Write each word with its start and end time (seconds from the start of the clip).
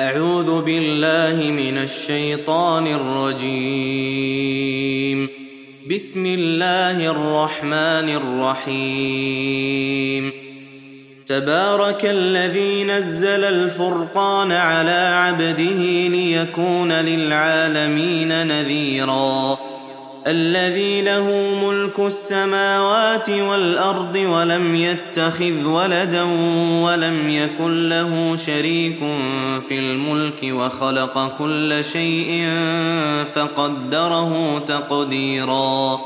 أعوذ 0.00 0.62
بالله 0.62 1.50
من 1.50 1.78
الشيطان 1.78 2.86
الرجيم. 2.86 3.28
بسم 5.90 6.26
الله 6.26 7.06
الرحمن 7.06 8.08
الرحيم. 8.64 10.32
تبارك 11.26 12.04
الذي 12.04 12.84
نزل 12.84 13.44
الفرقان 13.44 14.52
على 14.52 15.10
عبده 15.14 16.08
ليكون 16.08 16.92
للعالمين 16.92 18.46
نذيراً. 18.46 19.69
الذي 20.30 21.02
له 21.02 21.54
ملك 21.64 21.98
السماوات 21.98 23.30
والأرض 23.30 24.16
ولم 24.16 24.74
يتخذ 24.74 25.64
ولدا 25.64 26.22
ولم 26.82 27.28
يكن 27.28 27.88
له 27.88 28.36
شريك 28.36 28.98
في 29.68 29.78
الملك 29.78 30.40
وخلق 30.44 31.36
كل 31.38 31.84
شيء 31.84 32.48
فقدره 33.34 34.58
تقديرا. 34.58 36.00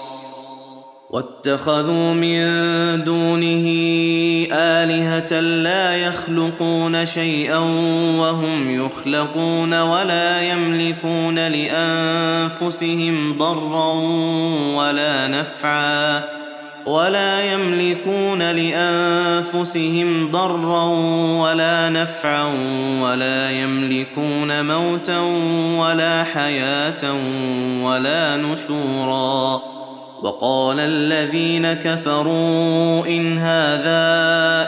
واتخذوا 1.10 2.14
من 2.14 2.40
دونه 3.04 3.66
آلهة 4.52 5.40
لا 5.40 5.96
يخلقون 5.96 7.06
شيئا 7.06 7.58
وهم 8.18 8.84
يخلقون 8.84 9.80
ولا 9.80 10.42
يملكون 10.42 11.38
لأنفسهم 11.48 13.38
ضرا 13.38 13.92
ولا 14.76 15.28
نفعا 15.28 16.24
ولا 16.86 17.52
يملكون 17.52 18.42
لأنفسهم 18.42 20.30
ضرا 20.30 20.84
ولا 21.40 21.88
نفعا 21.88 22.52
ولا 23.02 23.50
يملكون 23.50 24.66
موتا 24.66 25.20
ولا 25.78 26.24
حياة 26.24 27.14
ولا 27.82 28.36
نشورا 28.36 29.74
وقال 30.24 30.80
الذين 30.80 31.72
كفروا 31.72 33.06
إن 33.06 33.38
هذا 33.38 34.04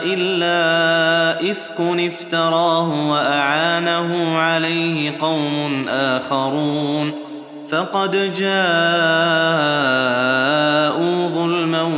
إلا 0.03 1.51
إفك 1.51 1.79
افتراه 1.79 3.09
وأعانه 3.09 4.37
عليه 4.37 5.17
قوم 5.19 5.85
آخرون 5.89 7.11
فقد 7.69 8.11
جاءوا 8.11 8.57
ظلما 11.27 11.91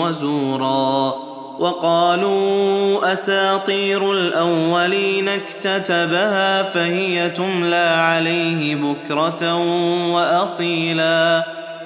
وزورا 0.00 1.14
وقالوا 1.58 3.12
أساطير 3.12 4.12
الأولين 4.12 5.28
اكتتبها 5.28 6.62
فهي 6.62 7.30
تملى 7.30 7.96
عليه 7.96 8.76
بكرة 8.76 9.54
وأصيلا 10.12 11.53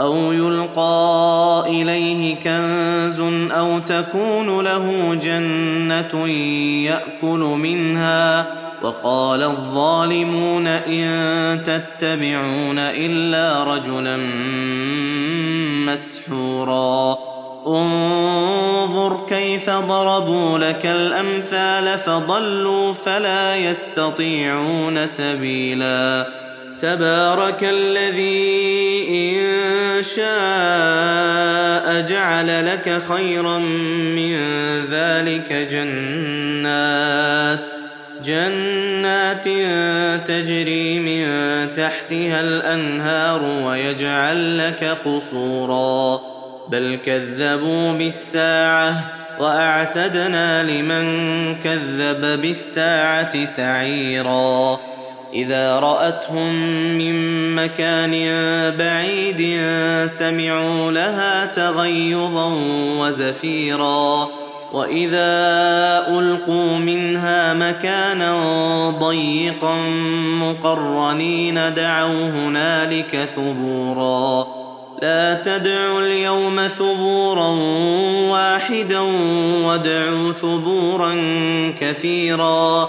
أو 0.00 0.32
يلقى 0.32 1.64
إليه 1.66 2.36
كنز 2.36 3.20
أو 3.52 3.78
تكون 3.78 4.60
له 4.60 5.14
جنة 5.14 6.28
يأكل 6.86 7.38
منها 7.38 8.46
وقال 8.82 9.42
الظالمون 9.42 10.66
إن 10.66 11.62
تتبعون 11.62 12.78
إلا 12.78 13.64
رجلا 13.64 14.16
مسحورا. 15.86 17.18
انظر 17.66 19.20
كيف 19.28 19.70
ضربوا 19.70 20.58
لك 20.58 20.86
الأمثال 20.86 21.98
فضلوا 21.98 22.92
فلا 22.92 23.56
يستطيعون 23.56 25.06
سبيلا. 25.06 26.26
تبارك 26.80 27.64
الذي 27.64 29.06
إن 29.08 30.02
شاء 30.02 32.00
جعل 32.00 32.66
لك 32.66 33.02
خيرا 33.08 33.58
من 33.58 34.36
ذلك 34.90 35.52
جنات 35.70 37.66
جنات 38.24 39.44
تجري 40.28 40.98
من 41.00 41.22
تحتها 41.72 42.40
الأنهار 42.40 43.42
ويجعل 43.42 44.58
لك 44.58 44.84
قصورا. 45.04 46.20
بل 46.68 46.98
كذبوا 47.04 47.92
بالساعة 47.92 49.12
وأعتدنا 49.40 50.62
لمن 50.62 51.04
كذب 51.56 52.40
بالساعة 52.40 53.44
سعيرا. 53.44 54.89
إذا 55.34 55.78
رأتهم 55.78 56.54
من 56.98 57.14
مكان 57.54 58.10
بعيد 58.78 59.60
سمعوا 60.06 60.92
لها 60.92 61.46
تغيظا 61.46 62.54
وزفيرا. 62.98 64.28
وإذا 64.72 65.28
ألقوا 66.08 66.78
منها 66.78 67.54
مكانا 67.54 68.34
ضيقا 68.90 69.76
مقرنين 70.40 71.74
دعوا 71.74 72.28
هنالك 72.28 73.28
ثبورا. 73.34 74.46
لا 75.02 75.34
تدعوا 75.34 76.00
اليوم 76.00 76.68
ثبورا 76.68 77.48
واحدا 78.30 79.00
وادعوا 79.64 80.32
ثبورا 80.32 81.14
كثيرا. 81.80 82.88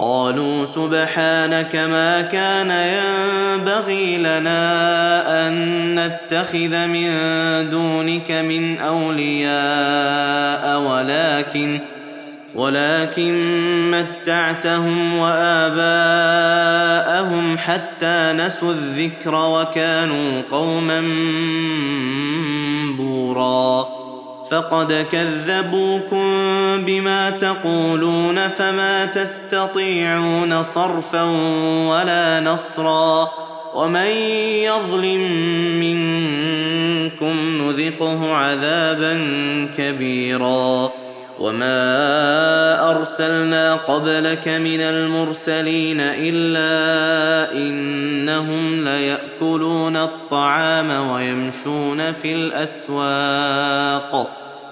قالوا 0.00 0.64
سبحانك 0.64 1.76
ما 1.76 2.20
كان 2.20 2.70
ينبغي 2.70 4.16
لنا 4.16 5.48
أن 5.48 5.94
نتخذ 5.94 6.86
من 6.86 7.10
دونك 7.70 8.30
من 8.30 8.78
أولياء 8.78 10.80
ولكن 10.80 11.80
ولكن 12.54 13.34
متعتهم 13.90 15.18
وآباءهم 15.18 15.98
حتى 17.58 18.32
نسوا 18.36 18.72
الذكر 18.72 19.34
وكانوا 19.34 20.42
قوما 20.50 21.00
بورا 22.96 23.99
فقد 24.50 25.06
كذبوكم 25.12 26.24
بما 26.84 27.30
تقولون 27.30 28.48
فما 28.48 29.04
تستطيعون 29.04 30.62
صرفا 30.62 31.22
ولا 31.88 32.40
نصرا 32.40 33.30
ومن 33.74 34.10
يظلم 34.66 35.20
منكم 35.80 37.62
نذقه 37.62 38.34
عذابا 38.34 39.14
كبيرا 39.76 40.92
وما 41.38 42.90
أرسلنا 42.90 43.74
قبلك 43.74 44.48
من 44.48 44.80
المرسلين 44.80 46.00
إلا 46.00 47.52
إنهم 47.52 48.84
ليأكلون 48.84 49.96
الطعام 49.96 51.10
ويمشون 51.10 52.12
في 52.12 52.34
الأسواق 52.34 54.39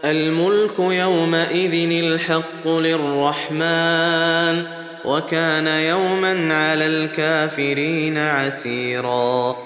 الملك 0.05 0.79
يومئذ 0.79 2.05
الحق 2.05 2.69
للرحمن 2.69 4.63
وكان 5.05 5.67
يوما 5.67 6.55
على 6.55 6.87
الكافرين 6.87 8.19
عسيرا. 8.19 9.66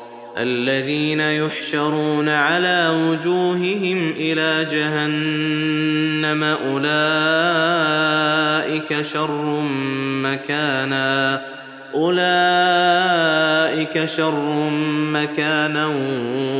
الذين 0.37 1.19
يحشرون 1.19 2.29
على 2.29 2.89
وجوههم 2.89 4.13
إلى 4.17 4.65
جهنم 4.71 6.43
أولئك 6.43 6.91
شر 9.01 9.61
مكانا 10.23 11.41
أولئك 11.95 13.25
شر 14.05 14.69
مكانا 15.13 15.87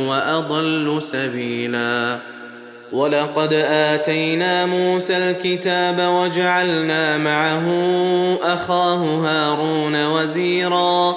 وأضل 0.08 1.02
سبيلا. 1.02 2.18
ولقد 2.92 3.52
آتينا 3.68 4.66
موسى 4.66 5.16
الكتاب 5.16 6.00
وجعلنا 6.00 7.18
معه 7.18 7.68
أخاه 8.42 8.96
هارون 8.96 10.06
وزيرا. 10.06 11.16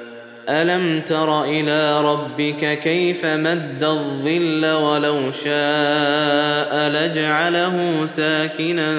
ألم 0.49 1.01
تر 1.01 1.43
إلى 1.43 2.01
ربك 2.01 2.79
كيف 2.79 3.25
مد 3.25 3.83
الظل 3.83 4.65
ولو 4.65 5.31
شاء 5.31 6.89
لجعله 6.89 8.05
ساكنا 8.05 8.91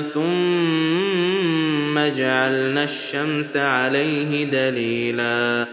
ثم 0.00 1.98
جعلنا 2.16 2.84
الشمس 2.84 3.56
عليه 3.56 4.44
دليلا 4.44 5.66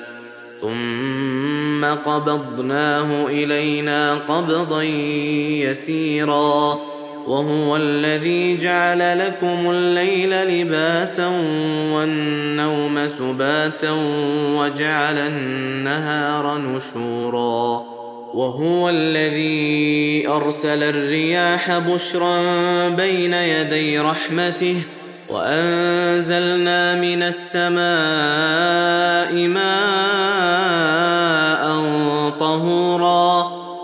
ثم 0.61 1.85
قبضناه 1.85 3.27
إلينا 3.27 4.15
قبضا 4.15 4.83
يسيرا 5.63 6.79
وهو 7.27 7.75
الذي 7.75 8.57
جعل 8.57 9.19
لكم 9.19 9.69
الليل 9.69 10.29
لباسا 10.29 11.27
والنوم 11.93 12.48
سباتا 13.09 13.91
وجعل 14.57 15.17
النهار 15.17 16.57
نشورا. 16.57 17.83
وهو 18.33 18.89
الذي 18.89 20.27
أرسل 20.27 20.83
الرياح 20.83 21.77
بشرا 21.77 22.39
بين 22.89 23.33
يدي 23.33 23.99
رحمته 23.99 24.81
وأنزلنا 25.29 26.95
من 26.95 27.23
السماء 27.23 27.87
ماء 29.47 30.59
طهورا. 32.39 33.38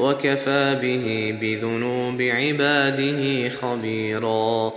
وكفى 0.00 0.78
به 0.82 1.38
بذنوب 1.40 2.22
عباده 2.22 3.48
خبيرا. 3.48 4.72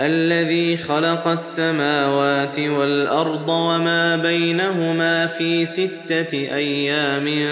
الذي 0.00 0.76
خلق 0.76 1.28
السماوات 1.28 2.58
والأرض 2.58 3.48
وما 3.48 4.16
بينهما 4.16 5.26
في 5.26 5.66
ستة 5.66 6.32
أيام 6.34 7.48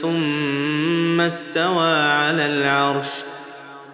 ثم 0.00 1.20
استوى 1.20 1.94
على 1.96 2.46
العرش. 2.46 3.10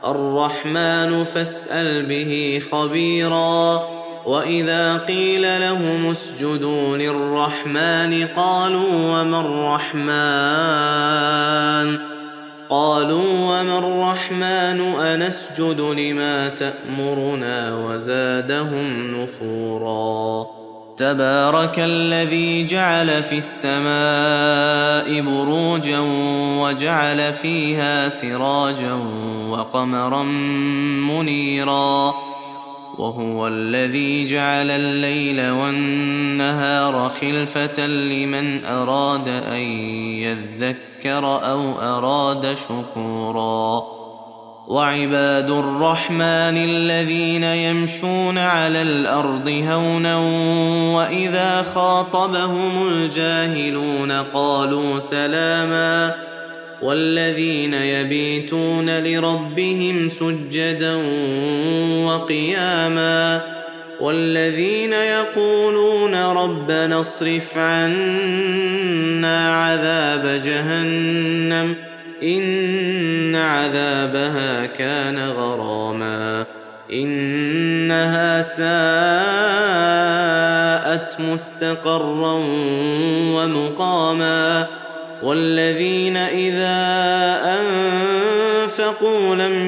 الرحمن 0.05 1.25
فاسأل 1.25 2.07
به 2.07 2.63
خبيرا. 2.73 3.89
وإذا 4.27 4.97
قيل 4.97 5.61
لهم 5.61 6.11
اسجدوا 6.11 6.97
للرحمن 6.97 8.27
قالوا 8.27 9.21
وما 9.21 9.41
الرحمن؟ 11.85 12.18
قالوا 12.71 13.61
وما 13.61 13.79
الرحمن 13.79 14.81
أنسجد 14.81 15.81
لما 15.81 16.49
تأمرنا 16.49 17.77
وزادهم 17.77 19.21
نفورا. 19.23 20.47
تبارك 20.97 21.79
الذي 21.79 22.67
جعل 22.67 23.23
في 23.23 23.39
السماء 23.39 25.21
بروجا 25.21 25.99
وجعل 26.61 27.33
فيها 27.33 28.09
سراجا 28.09 28.93
وقمرا 29.49 30.23
منيرا. 31.03 32.15
وهو 32.99 33.49
الذي 33.49 34.25
جعل 34.25 34.71
الليل 34.71 35.51
والنهار 35.51 37.09
خلفة 37.21 37.87
لمن 37.87 38.65
أراد 38.65 39.29
أن 39.29 39.61
يذكر 40.23 40.88
أو 41.07 41.73
أراد 41.81 42.55
شكورا. 42.55 43.83
وعباد 44.69 45.51
الرحمن 45.51 46.57
الذين 46.57 47.45
يمشون 47.45 48.39
على 48.39 48.83
الأرض 48.83 49.49
هونا 49.49 50.17
وإذا 50.97 51.63
خاطبهم 51.63 52.89
الجاهلون 52.89 54.13
قالوا 54.13 54.99
سلاما. 54.99 56.15
والذين 56.83 57.75
يبيتون 57.75 58.99
لربهم 58.99 60.09
سجدا 60.09 60.97
وقياما. 62.07 63.58
والذين 64.01 64.93
يقولون 64.93 66.15
ربنا 66.15 67.01
اصرف 67.01 67.59
عنا 67.59 69.55
عذاب 69.55 70.41
جهنم 70.45 71.75
إن 72.23 73.35
عذابها 73.37 74.67
كان 74.67 75.29
غراما 75.29 76.45
إنها 76.93 78.43
ساءت 78.43 78.69
مستقرا 81.21 82.43
ومقاما 83.35 84.67
والذين 85.23 86.17
إذا 86.17 86.79
أنفقوا 87.45 89.35
لم 89.35 89.68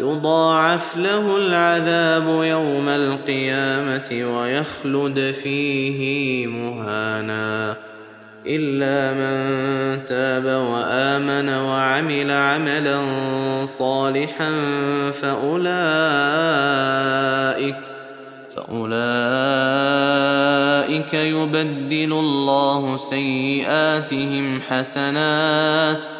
يضاعف 0.00 0.96
له 0.96 1.36
العذاب 1.36 2.42
يوم 2.44 2.88
القيامة 2.88 4.36
ويخلد 4.36 5.30
فيه 5.42 6.46
مهانا 6.46 7.76
إلا 8.46 9.12
من 9.14 10.04
تاب 10.04 10.44
وآمن 10.44 11.48
وعمل 11.48 12.30
عملا 12.30 13.00
صالحا 13.64 14.50
فأولئك 15.12 15.70
فأولئك 18.56 18.94
يبدل 21.14 22.12
الله 22.12 22.96
سيئاتهم 22.96 24.60
حسنات 24.68 26.19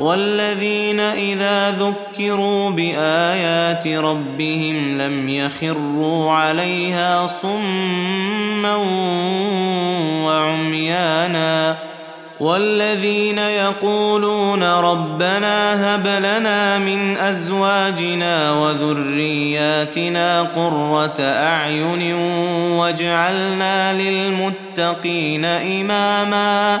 والذين 0.00 1.00
إذا 1.00 1.70
ذكروا 1.70 2.70
بآيات 2.70 3.86
ربهم 3.86 4.98
لم 4.98 5.28
يخروا 5.28 6.32
عليها 6.32 7.26
صما 7.26 8.76
وعميانا 10.24 11.76
والذين 12.40 13.38
يقولون 13.38 14.62
ربنا 14.62 15.94
هب 15.94 16.06
لنا 16.06 16.78
من 16.78 17.16
أزواجنا 17.16 18.52
وذرياتنا 18.52 20.42
قرة 20.42 21.20
أعين 21.20 22.14
واجعلنا 22.78 23.92
للمتقين 23.92 25.44
إماما 25.44 26.80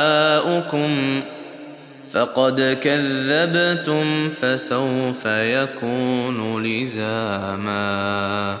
دعاؤكم 0.61 1.21
فقد 2.09 2.77
كذبتم 2.81 4.29
فسوف 4.29 5.25
يكون 5.25 6.63
لزاما 6.63 8.57